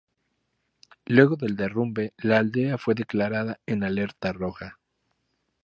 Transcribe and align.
Luego 1.05 1.35
del 1.35 1.55
derrumbe, 1.55 2.15
la 2.17 2.39
aldea 2.39 2.79
fue 2.79 2.95
declarada 2.95 3.59
en 3.67 3.83
Alerta 3.83 4.33
Roja. 4.33 4.79